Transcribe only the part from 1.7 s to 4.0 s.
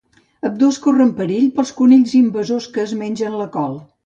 conills invasors que es mengen la col.